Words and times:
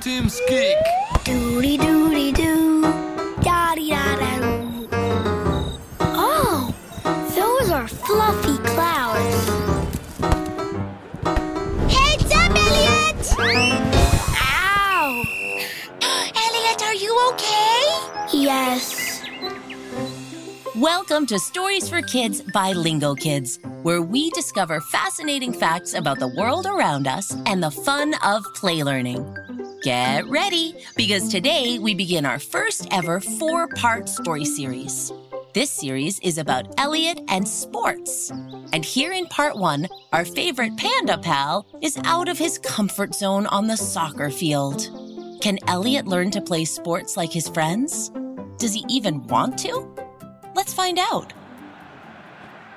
Team's 0.00 0.40
kick. 0.48 0.78
Doody 1.24 1.76
doody 1.76 2.32
doo. 2.32 2.80
Yaddy 3.42 3.88
yada 3.88 4.40
doo. 4.40 4.88
Oh, 6.00 6.74
those 7.36 7.70
are 7.70 7.86
fluffy 7.86 8.56
clouds. 8.64 9.44
Heads 11.92 12.32
up, 12.32 12.50
Elliot! 12.56 13.34
Ow! 14.40 15.22
Elliot, 16.00 16.82
are 16.82 16.94
you 16.94 17.32
okay? 17.32 18.38
Yes. 18.38 19.22
Welcome 20.76 21.26
to 21.26 21.38
Stories 21.38 21.90
for 21.90 22.00
Kids 22.00 22.40
by 22.54 22.72
Lingo 22.72 23.14
Kids, 23.14 23.58
where 23.82 24.00
we 24.00 24.30
discover 24.30 24.80
fascinating 24.80 25.52
facts 25.52 25.92
about 25.92 26.18
the 26.18 26.28
world 26.38 26.64
around 26.64 27.06
us 27.06 27.36
and 27.44 27.62
the 27.62 27.70
fun 27.70 28.14
of 28.24 28.42
play 28.54 28.82
learning. 28.82 29.36
Get 29.82 30.28
ready, 30.28 30.76
because 30.94 31.30
today 31.30 31.78
we 31.78 31.94
begin 31.94 32.26
our 32.26 32.38
first 32.38 32.86
ever 32.90 33.18
four 33.18 33.66
part 33.68 34.10
story 34.10 34.44
series. 34.44 35.10
This 35.54 35.70
series 35.70 36.18
is 36.20 36.36
about 36.36 36.78
Elliot 36.78 37.22
and 37.28 37.48
sports. 37.48 38.30
And 38.74 38.84
here 38.84 39.12
in 39.14 39.26
part 39.28 39.56
one, 39.56 39.88
our 40.12 40.26
favorite 40.26 40.76
panda 40.76 41.16
pal 41.16 41.64
is 41.80 41.98
out 42.04 42.28
of 42.28 42.36
his 42.36 42.58
comfort 42.58 43.14
zone 43.14 43.46
on 43.46 43.68
the 43.68 43.76
soccer 43.76 44.28
field. 44.28 44.86
Can 45.40 45.58
Elliot 45.66 46.06
learn 46.06 46.30
to 46.32 46.42
play 46.42 46.66
sports 46.66 47.16
like 47.16 47.32
his 47.32 47.48
friends? 47.48 48.10
Does 48.58 48.74
he 48.74 48.84
even 48.90 49.26
want 49.28 49.58
to? 49.60 49.88
Let's 50.54 50.74
find 50.74 50.98
out. 50.98 51.32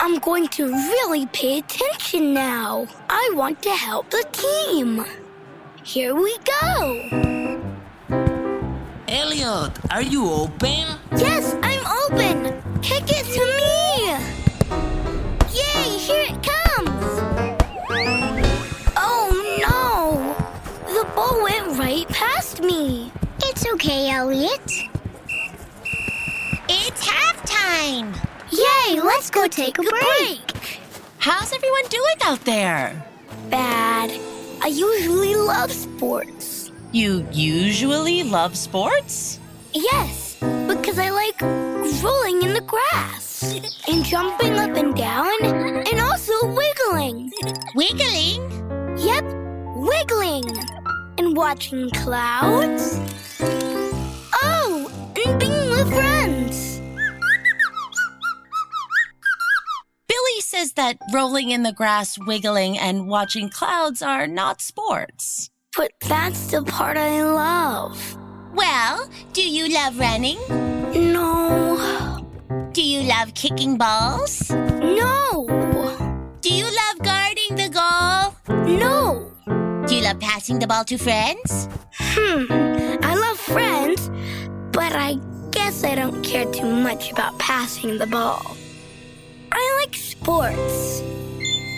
I'm 0.00 0.18
going 0.18 0.48
to 0.48 0.66
really 0.66 1.26
pay 1.28 1.60
attention 1.60 2.34
now. 2.34 2.86
I 3.08 3.30
want 3.32 3.62
to 3.62 3.70
help 3.70 4.10
the 4.10 4.24
team. 4.32 5.06
Here 5.82 6.14
we 6.14 6.36
go. 6.38 7.08
Elliot, 9.08 9.72
are 9.90 10.02
you 10.02 10.30
open? 10.30 10.84
Yes, 11.16 11.56
I'm 11.62 11.84
open. 12.04 12.62
Kick 12.82 13.04
it 13.06 13.24
to 13.34 13.40
me. 13.56 14.12
Yay, 15.56 15.98
here 15.98 16.26
it 16.28 16.42
comes. 16.42 17.04
Oh 18.96 19.32
no. 19.66 20.94
The 20.94 21.04
ball 21.14 21.42
went 21.42 21.78
right 21.78 22.06
past 22.08 22.62
me. 22.62 23.10
It's 23.42 23.66
okay, 23.72 24.10
Elliot. 24.10 24.60
It's 26.68 27.08
halftime. 27.08 28.14
Yay, 28.52 29.00
let's 29.00 29.30
go 29.30 29.48
take 29.48 29.78
a 29.78 29.82
break. 29.82 30.78
How's 31.18 31.52
everyone 31.54 31.84
doing 31.88 32.16
out 32.22 32.44
there? 32.44 33.02
Bad. 33.48 34.39
I 34.62 34.66
usually 34.66 35.34
love 35.34 35.72
sports. 35.72 36.70
You 36.92 37.26
usually 37.32 38.22
love 38.22 38.56
sports? 38.56 39.40
Yes, 39.72 40.36
because 40.40 40.98
I 40.98 41.10
like 41.10 41.40
rolling 42.02 42.42
in 42.42 42.52
the 42.52 42.60
grass 42.60 43.54
and 43.88 44.04
jumping 44.04 44.58
up 44.58 44.76
and 44.76 44.94
down 44.94 45.32
and 45.42 46.00
also 46.00 46.34
wiggling. 46.54 47.32
Wiggling? 47.74 48.42
Yep, 48.98 49.24
wiggling. 49.76 50.44
And 51.16 51.36
watching 51.36 51.88
clouds. 51.90 53.00
Oh, 54.42 54.90
and 55.24 55.40
being 55.40 55.70
with 55.70 55.88
friends. 55.88 56.79
That 60.60 60.98
rolling 61.14 61.50
in 61.50 61.62
the 61.62 61.72
grass, 61.72 62.18
wiggling, 62.18 62.78
and 62.78 63.08
watching 63.08 63.48
clouds 63.48 64.02
are 64.02 64.26
not 64.26 64.60
sports. 64.60 65.48
But 65.74 65.92
that's 66.06 66.50
the 66.50 66.62
part 66.62 66.98
I 66.98 67.22
love. 67.24 68.16
Well, 68.54 69.08
do 69.32 69.40
you 69.42 69.72
love 69.72 69.98
running? 69.98 70.38
No, 70.92 72.20
Do 72.72 72.82
you 72.82 73.00
love 73.08 73.32
kicking 73.34 73.78
balls? 73.78 74.50
no, 74.50 75.46
Do 76.42 76.54
you 76.54 76.64
love 76.66 76.98
guarding 77.02 77.56
the 77.56 77.70
goal? 77.72 78.34
no. 78.66 79.32
Do 79.88 79.94
you 79.96 80.02
love 80.02 80.20
passing 80.20 80.58
the 80.58 80.66
ball 80.66 80.84
to 80.84 80.98
friends? 80.98 81.68
Hmm, 81.98 82.44
I 83.02 83.14
love 83.16 83.38
friends, 83.40 84.10
but 84.72 84.92
I 84.92 85.16
guess 85.52 85.84
I 85.84 85.94
don't 85.94 86.22
care 86.22 86.44
too 86.52 86.70
much 86.70 87.10
about 87.12 87.38
passing 87.38 87.96
the 87.96 88.06
ball. 88.06 88.56
I 89.90 89.92
like 89.92 89.96
sports. 89.96 91.02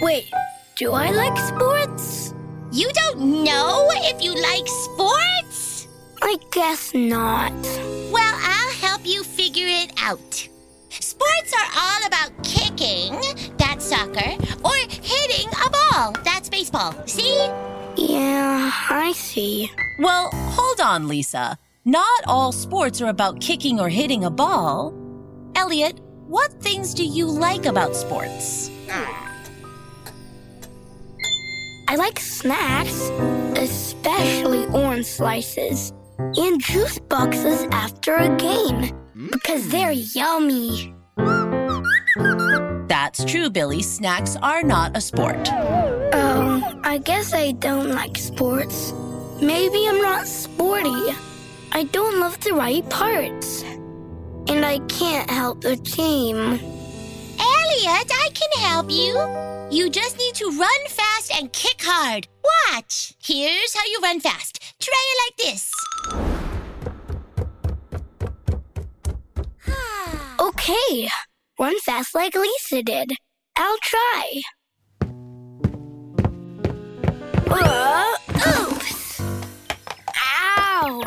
Wait, 0.02 0.30
do 0.76 0.92
I 0.92 1.10
like 1.12 1.38
sports? 1.38 2.34
You 2.70 2.90
don't 2.92 3.42
know 3.42 3.88
if 3.90 4.22
you 4.22 4.34
like 4.34 4.68
sports? 4.68 5.88
I 6.20 6.36
guess 6.50 6.92
not. 6.92 7.52
Well, 8.12 8.34
I'll 8.36 8.72
help 8.72 9.06
you 9.06 9.24
figure 9.24 9.66
it 9.66 9.92
out. 10.02 10.48
Sports 10.90 11.54
are 11.54 11.70
all 11.74 12.06
about 12.06 12.44
kicking, 12.44 13.18
that's 13.56 13.86
soccer, 13.86 14.36
or 14.62 14.74
hitting 14.90 15.48
a 15.64 15.70
ball, 15.70 16.12
that's 16.22 16.50
baseball. 16.50 16.92
See? 17.06 17.48
Yeah, 17.96 18.70
I 18.90 19.12
see. 19.16 19.70
Well, 19.98 20.28
hold 20.32 20.80
on, 20.82 21.08
Lisa. 21.08 21.56
Not 21.86 22.24
all 22.26 22.52
sports 22.52 23.00
are 23.00 23.08
about 23.08 23.40
kicking 23.40 23.80
or 23.80 23.88
hitting 23.88 24.24
a 24.24 24.30
ball. 24.30 24.92
Elliot, 25.56 25.98
what 26.32 26.50
things 26.62 26.94
do 26.94 27.04
you 27.04 27.26
like 27.26 27.66
about 27.66 27.94
sports? 27.94 28.70
I 31.88 31.96
like 31.96 32.18
snacks, 32.18 33.10
especially 33.58 34.64
orange 34.68 35.04
slices, 35.04 35.92
and 36.18 36.58
juice 36.58 36.98
boxes 36.98 37.66
after 37.70 38.14
a 38.16 38.34
game 38.36 38.96
because 39.30 39.68
they're 39.68 39.92
yummy. 39.92 40.94
That's 42.88 43.26
true, 43.26 43.50
Billy. 43.50 43.82
Snacks 43.82 44.36
are 44.36 44.62
not 44.62 44.96
a 44.96 45.02
sport. 45.02 45.50
Oh, 45.52 46.80
I 46.82 46.96
guess 46.96 47.34
I 47.34 47.52
don't 47.52 47.90
like 47.90 48.16
sports. 48.16 48.94
Maybe 49.42 49.86
I'm 49.86 50.00
not 50.00 50.26
sporty. 50.26 51.12
I 51.72 51.82
don't 51.92 52.20
love 52.20 52.40
the 52.40 52.54
right 52.54 52.88
parts. 52.88 53.64
And 54.48 54.64
I 54.64 54.78
can't 54.88 55.30
help 55.30 55.60
the 55.60 55.76
team. 55.76 56.36
Elliot, 56.36 58.10
I 58.10 58.28
can 58.34 58.50
help 58.60 58.90
you. 58.90 59.16
You 59.70 59.88
just 59.88 60.18
need 60.18 60.34
to 60.34 60.50
run 60.50 60.86
fast 60.88 61.32
and 61.34 61.52
kick 61.52 61.80
hard. 61.82 62.28
Watch. 62.70 63.14
Here's 63.22 63.74
how 63.74 63.84
you 63.86 64.00
run 64.02 64.20
fast. 64.20 64.74
Try 64.80 65.02
it 65.08 65.18
like 65.24 65.36
this. 65.46 65.72
Okay, 70.40 71.08
run 71.58 71.78
fast 71.80 72.14
like 72.14 72.34
Lisa 72.34 72.82
did. 72.82 73.12
I'll 73.56 73.78
try. 73.78 74.40
Uh, 77.48 78.16
oops! 78.48 79.20
Ow! 80.50 81.02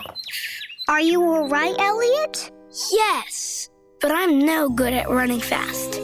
Are 0.88 1.02
you 1.02 1.22
all 1.22 1.50
right, 1.50 1.76
Elliot? 1.78 2.52
Yes, 2.92 3.70
but 4.02 4.12
I'm 4.12 4.40
no 4.40 4.68
good 4.68 4.94
at 4.94 5.10
running 5.10 5.40
fast. 5.40 6.02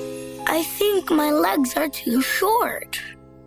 I 0.48 0.64
think 0.64 1.12
my 1.12 1.30
legs 1.30 1.76
are 1.76 1.90
too 1.90 2.22
short. 2.22 3.02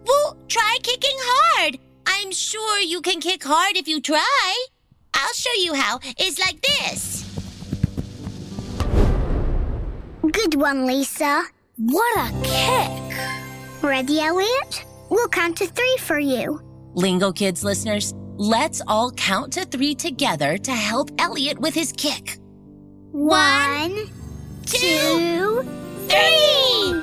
Well, 0.07 0.37
try 0.49 0.79
kicking 0.83 1.17
hard. 1.19 1.79
I'm 2.07 2.31
sure 2.31 2.81
you 2.81 3.01
can 3.01 3.21
kick 3.21 3.43
hard 3.43 3.77
if 3.77 3.89
you 3.89 4.03
try. 4.03 4.67
I'll 5.15 5.33
show 5.33 5.55
you 5.59 5.73
how. 5.73 6.01
It's 6.19 6.39
like 6.39 6.61
this. 6.61 7.23
Good 10.31 10.55
one, 10.55 10.87
Lisa. 10.87 11.45
What 11.77 12.19
a 12.19 12.31
kick! 12.43 13.83
Ready, 13.83 14.21
Elliot? 14.21 14.85
We'll 15.09 15.29
count 15.29 15.57
to 15.59 15.67
three 15.67 15.97
for 16.01 16.19
you. 16.19 16.61
Lingo 16.95 17.33
Kids 17.33 17.65
listeners, 17.65 18.13
let's 18.37 18.83
all 18.87 19.11
count 19.13 19.55
to 19.55 19.65
three 19.65 19.95
together 19.95 20.59
to 20.59 20.73
help 20.73 21.11
Elliot 21.19 21.59
with 21.59 21.75
his 21.75 21.93
kick. 21.93 22.39
One, 23.15 24.11
two, 24.67 25.63
three! 26.09 27.01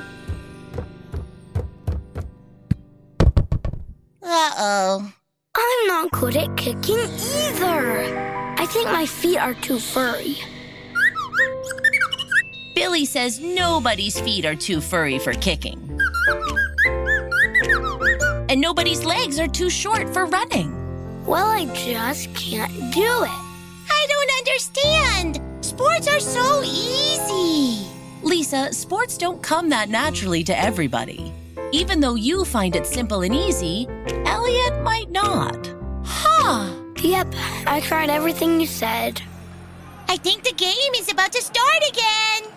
Uh-oh. 4.22 5.10
I'm 5.56 5.86
not 5.86 6.10
good 6.10 6.36
at 6.36 6.54
kicking 6.58 6.98
either. 6.98 8.54
I 8.58 8.66
think 8.66 8.88
my 8.88 9.06
feet 9.06 9.38
are 9.38 9.54
too 9.54 9.78
furry. 9.78 10.36
Billy 12.74 13.06
says 13.06 13.40
nobody's 13.40 14.20
feet 14.20 14.44
are 14.44 14.54
too 14.54 14.82
furry 14.82 15.18
for 15.18 15.32
kicking. 15.32 15.98
And 18.50 18.60
nobody's 18.60 19.02
legs 19.02 19.40
are 19.40 19.48
too 19.48 19.70
short 19.70 20.12
for 20.12 20.26
running. 20.26 21.24
Well, 21.24 21.46
I 21.46 21.64
just 21.74 22.34
can't 22.34 22.70
do 22.92 23.00
it. 23.00 23.40
I 23.88 24.06
don't 24.10 24.30
understand. 24.40 25.51
Sports 25.82 26.06
are 26.06 26.20
so 26.20 26.62
easy. 26.62 27.84
Lisa, 28.22 28.72
sports 28.72 29.18
don't 29.18 29.42
come 29.42 29.68
that 29.70 29.88
naturally 29.88 30.44
to 30.44 30.56
everybody. 30.56 31.32
Even 31.72 31.98
though 31.98 32.14
you 32.14 32.44
find 32.44 32.76
it 32.76 32.86
simple 32.86 33.22
and 33.22 33.34
easy, 33.34 33.88
Elliot 34.24 34.80
might 34.84 35.10
not. 35.10 35.74
Huh. 36.04 36.72
Yep, 37.02 37.34
I 37.66 37.80
tried 37.80 38.10
everything 38.10 38.60
you 38.60 38.66
said. 38.68 39.20
I 40.06 40.18
think 40.18 40.44
the 40.44 40.52
game 40.52 40.94
is 40.94 41.10
about 41.10 41.32
to 41.32 41.42
start 41.42 41.82
again. 41.88 42.52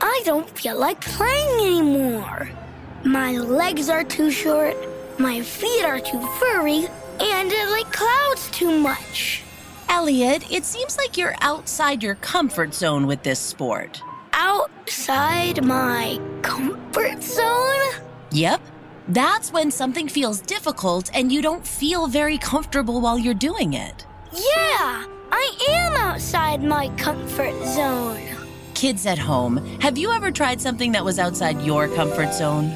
I 0.00 0.22
don't 0.24 0.48
feel 0.48 0.78
like 0.78 1.02
playing 1.02 1.66
anymore. 1.66 2.48
My 3.04 3.32
legs 3.32 3.90
are 3.90 4.04
too 4.04 4.30
short, 4.30 4.74
my 5.18 5.42
feet 5.42 5.84
are 5.84 6.00
too 6.00 6.26
furry, 6.40 6.86
and 7.20 7.52
I 7.52 7.70
like 7.70 7.92
clouds 7.92 8.50
too 8.52 8.78
much. 8.78 9.43
Elliot, 9.88 10.50
it 10.50 10.64
seems 10.64 10.96
like 10.96 11.16
you're 11.16 11.34
outside 11.40 12.02
your 12.02 12.16
comfort 12.16 12.74
zone 12.74 13.06
with 13.06 13.22
this 13.22 13.38
sport. 13.38 14.02
Outside 14.32 15.64
my 15.64 16.20
comfort 16.42 17.22
zone? 17.22 18.02
Yep. 18.32 18.60
That's 19.08 19.52
when 19.52 19.70
something 19.70 20.08
feels 20.08 20.40
difficult 20.40 21.10
and 21.14 21.30
you 21.30 21.42
don't 21.42 21.66
feel 21.66 22.06
very 22.06 22.38
comfortable 22.38 23.00
while 23.00 23.18
you're 23.18 23.34
doing 23.34 23.74
it. 23.74 24.06
Yeah, 24.32 25.04
I 25.30 25.58
am 25.68 25.92
outside 25.94 26.62
my 26.62 26.88
comfort 26.96 27.54
zone. 27.66 28.20
Kids 28.74 29.06
at 29.06 29.18
home, 29.18 29.56
have 29.80 29.96
you 29.98 30.10
ever 30.10 30.30
tried 30.30 30.60
something 30.60 30.92
that 30.92 31.04
was 31.04 31.18
outside 31.18 31.60
your 31.62 31.88
comfort 31.88 32.34
zone? 32.34 32.72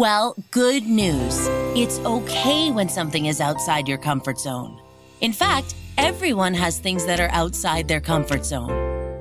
Well, 0.00 0.34
good 0.50 0.84
news. 0.84 1.46
It's 1.76 1.98
okay 1.98 2.70
when 2.70 2.88
something 2.88 3.26
is 3.26 3.38
outside 3.38 3.86
your 3.86 3.98
comfort 3.98 4.40
zone. 4.40 4.80
In 5.20 5.30
fact, 5.30 5.74
everyone 5.98 6.54
has 6.54 6.78
things 6.78 7.04
that 7.04 7.20
are 7.20 7.28
outside 7.32 7.86
their 7.86 8.00
comfort 8.00 8.46
zone. 8.46 8.70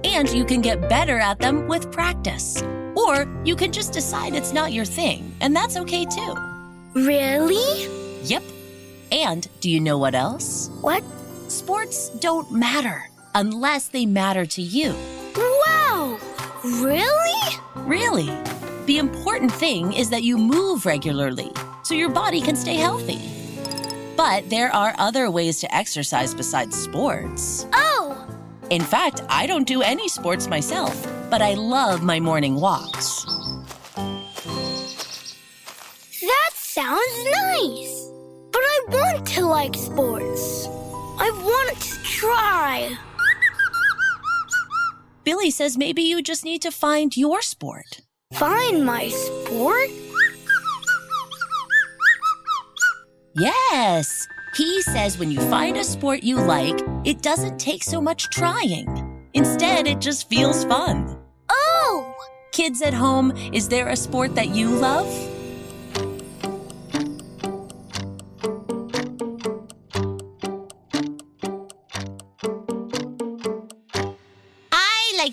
And 0.05 0.29
you 0.29 0.45
can 0.45 0.61
get 0.61 0.87
better 0.87 1.19
at 1.19 1.39
them 1.39 1.67
with 1.67 1.91
practice. 1.91 2.63
Or 2.95 3.27
you 3.43 3.57
can 3.57 3.73
just 3.73 3.91
decide 3.91 4.33
it's 4.33 4.53
not 4.53 4.71
your 4.71 4.85
thing, 4.85 5.35
and 5.41 5.53
that's 5.53 5.75
okay 5.75 6.05
too. 6.05 6.33
Really? 6.93 7.89
Yep. 8.23 8.43
And 9.11 9.49
do 9.59 9.69
you 9.69 9.81
know 9.81 9.97
what 9.97 10.15
else? 10.15 10.69
What? 10.79 11.03
Sports 11.49 12.07
don't 12.21 12.53
matter 12.53 13.03
unless 13.35 13.89
they 13.89 14.05
matter 14.05 14.45
to 14.45 14.61
you. 14.61 14.95
Wow! 15.35 16.17
Really? 16.63 17.59
Really. 17.75 18.29
The 18.89 18.97
important 18.97 19.51
thing 19.51 19.94
is 19.94 20.09
that 20.09 20.24
you 20.24 20.36
move 20.36 20.83
regularly 20.88 21.51
so 21.83 21.94
your 21.94 22.09
body 22.09 22.41
can 22.41 22.56
stay 22.56 22.74
healthy. 22.74 23.21
But 24.18 24.50
there 24.50 24.74
are 24.74 24.95
other 24.97 25.30
ways 25.30 25.59
to 25.59 25.71
exercise 25.75 26.33
besides 26.33 26.75
sports. 26.75 27.68
Oh! 27.74 28.27
In 28.71 28.81
fact, 28.81 29.21
I 29.30 29.45
don't 29.45 29.68
do 29.68 29.83
any 29.83 30.09
sports 30.09 30.47
myself, 30.47 31.06
but 31.30 31.39
I 31.39 31.53
love 31.53 32.01
my 32.01 32.19
morning 32.19 32.56
walks. 32.56 33.25
That 36.21 36.51
sounds 36.56 37.25
nice. 37.25 38.09
But 38.51 38.63
I 38.63 38.85
want 38.89 39.27
to 39.27 39.45
like 39.45 39.75
sports. 39.75 40.65
I 41.19 41.30
want 41.44 41.80
to 41.80 42.03
try. 42.06 42.97
Billy 45.24 45.51
says 45.51 45.77
maybe 45.77 46.01
you 46.01 46.24
just 46.24 46.44
need 46.44 46.63
to 46.63 46.71
find 46.71 47.15
your 47.15 47.44
sport. 47.44 48.01
Find 48.33 48.85
my 48.85 49.09
sport? 49.09 49.89
Yes. 53.35 54.27
He 54.55 54.83
says 54.83 55.17
when 55.17 55.31
you 55.31 55.39
find 55.49 55.75
a 55.77 55.83
sport 55.83 56.21
you 56.21 56.35
like, 56.35 56.79
it 57.05 57.23
doesn't 57.23 57.59
take 57.59 57.83
so 57.83 57.99
much 57.99 58.29
trying. 58.29 59.27
Instead, 59.33 59.87
it 59.87 59.99
just 59.99 60.29
feels 60.29 60.63
fun. 60.65 61.19
Oh! 61.49 62.15
Kids 62.51 62.83
at 62.83 62.93
home, 62.93 63.31
is 63.51 63.67
there 63.67 63.89
a 63.89 63.95
sport 63.95 64.35
that 64.35 64.49
you 64.49 64.69
love? 64.69 65.07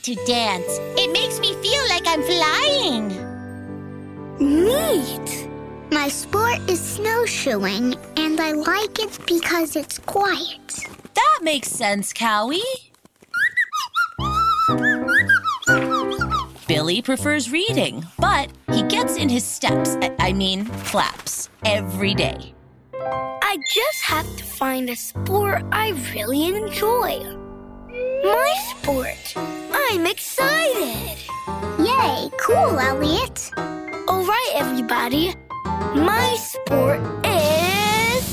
To 0.06 0.14
dance. 0.24 0.78
It 0.96 1.10
makes 1.12 1.40
me 1.40 1.52
feel 1.54 1.82
like 1.88 2.06
I'm 2.06 2.22
flying. 2.22 3.08
Neat. 4.38 5.48
My 5.90 6.06
sport 6.08 6.60
is 6.70 6.80
snowshoeing, 6.80 7.96
and 8.16 8.38
I 8.40 8.52
like 8.52 9.00
it 9.00 9.18
because 9.26 9.74
it's 9.74 9.98
quiet. 9.98 10.86
That 11.14 11.40
makes 11.42 11.72
sense, 11.72 12.12
Cowie. 12.12 12.62
Billy 16.68 17.02
prefers 17.02 17.50
reading, 17.50 18.06
but 18.20 18.48
he 18.70 18.84
gets 18.84 19.16
in 19.16 19.28
his 19.28 19.44
steps, 19.44 19.96
I- 20.00 20.14
I 20.20 20.32
mean, 20.32 20.66
flaps, 20.66 21.48
every 21.64 22.14
day. 22.14 22.54
I 22.94 23.58
just 23.74 24.02
have 24.04 24.36
to 24.36 24.44
find 24.44 24.88
a 24.88 24.94
sport 24.94 25.64
I 25.72 25.90
really 26.14 26.46
enjoy. 26.46 27.45
My 28.26 28.54
sport. 28.70 29.34
I'm 29.36 30.04
excited. 30.04 31.16
Yay, 31.78 32.28
cool, 32.40 32.76
Elliot. 32.76 33.52
All 34.08 34.24
right, 34.26 34.52
everybody. 34.56 35.32
My 35.94 36.34
sport 36.36 37.00
is. 37.24 38.24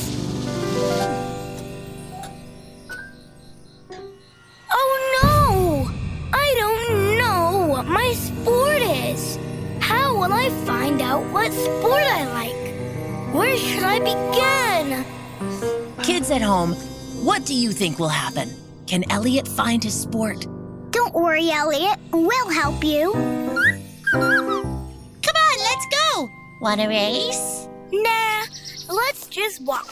Oh 4.71 4.92
no! 5.21 5.92
I 6.33 6.56
don't 6.57 7.18
know 7.19 7.68
what 7.68 7.85
my 7.85 8.14
sport 8.14 8.81
is. 8.81 9.38
How 9.80 10.16
will 10.16 10.33
I 10.33 10.50
find 10.66 11.04
out 11.04 11.23
what 11.31 11.54
sport 11.54 12.02
I 12.02 12.26
like? 12.33 13.35
Where 13.35 13.56
should 13.56 13.83
I 13.83 14.00
begin? 14.00 15.06
Kids 16.02 16.31
at 16.31 16.42
home, 16.42 16.73
what 17.23 17.45
do 17.45 17.54
you 17.54 17.71
think 17.71 18.00
will 18.00 18.09
happen? 18.09 18.63
Can 18.94 19.09
Elliot 19.09 19.47
find 19.47 19.83
his 19.83 20.00
sport? 20.00 20.45
Don't 20.92 21.16
worry, 21.16 21.50
Elliot. 21.50 21.97
We'll 22.12 22.50
help 22.52 22.83
you. 22.83 23.12
Come 24.12 24.21
on, 24.21 25.57
let's 25.57 25.88
go. 25.90 26.30
Want 26.62 26.80
a 26.80 26.88
race? 26.88 27.68
Nah, 27.92 28.44
let's 28.94 29.26
just 29.30 29.64
walk. 29.64 29.90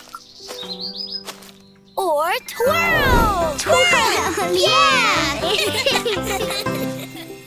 Or 1.98 2.31
twirl! 2.46 3.58
Twirl! 3.58 4.53
yeah! 4.53 5.41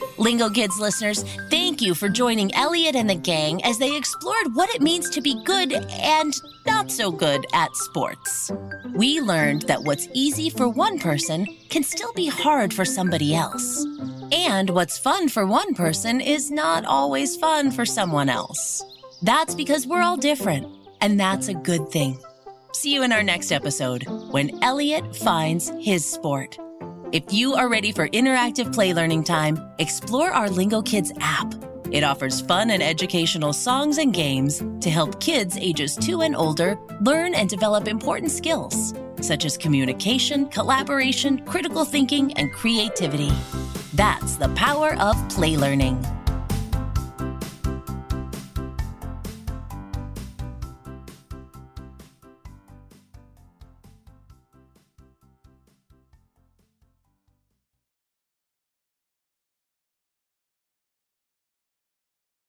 Lingo 0.18 0.50
Kids 0.50 0.76
listeners, 0.80 1.22
thank 1.50 1.63
you 1.80 1.94
for 1.94 2.08
joining 2.08 2.54
Elliot 2.54 2.96
and 2.96 3.08
the 3.08 3.14
gang 3.14 3.62
as 3.64 3.78
they 3.78 3.96
explored 3.96 4.54
what 4.54 4.74
it 4.74 4.82
means 4.82 5.08
to 5.10 5.20
be 5.20 5.42
good 5.44 5.72
and 5.72 6.34
not 6.66 6.90
so 6.90 7.10
good 7.10 7.46
at 7.52 7.74
sports. 7.76 8.50
We 8.94 9.20
learned 9.20 9.62
that 9.62 9.82
what's 9.82 10.08
easy 10.12 10.50
for 10.50 10.68
one 10.68 10.98
person 10.98 11.46
can 11.70 11.82
still 11.82 12.12
be 12.12 12.26
hard 12.26 12.74
for 12.74 12.84
somebody 12.84 13.34
else. 13.34 13.84
And 14.32 14.70
what's 14.70 14.98
fun 14.98 15.28
for 15.28 15.46
one 15.46 15.74
person 15.74 16.20
is 16.20 16.50
not 16.50 16.84
always 16.84 17.36
fun 17.36 17.70
for 17.70 17.86
someone 17.86 18.28
else. 18.28 18.82
That's 19.22 19.54
because 19.54 19.86
we're 19.86 20.02
all 20.02 20.16
different, 20.16 20.66
and 21.00 21.18
that's 21.18 21.48
a 21.48 21.54
good 21.54 21.88
thing. 21.90 22.18
See 22.72 22.92
you 22.92 23.04
in 23.04 23.12
our 23.12 23.22
next 23.22 23.52
episode 23.52 24.04
when 24.30 24.62
Elliot 24.62 25.14
finds 25.16 25.72
his 25.78 26.04
sport. 26.04 26.58
If 27.12 27.32
you 27.32 27.54
are 27.54 27.68
ready 27.68 27.92
for 27.92 28.08
interactive 28.08 28.74
play 28.74 28.92
learning 28.92 29.22
time, 29.22 29.56
explore 29.78 30.32
our 30.32 30.50
Lingo 30.50 30.82
Kids 30.82 31.12
app. 31.20 31.63
It 31.94 32.02
offers 32.02 32.40
fun 32.40 32.70
and 32.70 32.82
educational 32.82 33.52
songs 33.52 33.98
and 33.98 34.12
games 34.12 34.64
to 34.80 34.90
help 34.90 35.20
kids 35.20 35.56
ages 35.56 35.94
two 35.94 36.22
and 36.22 36.34
older 36.34 36.76
learn 37.00 37.36
and 37.36 37.48
develop 37.48 37.86
important 37.86 38.32
skills, 38.32 38.92
such 39.20 39.44
as 39.44 39.56
communication, 39.56 40.46
collaboration, 40.46 41.38
critical 41.46 41.84
thinking, 41.84 42.32
and 42.32 42.52
creativity. 42.52 43.30
That's 43.94 44.34
the 44.34 44.48
power 44.56 44.96
of 44.98 45.16
play 45.28 45.56
learning. 45.56 46.04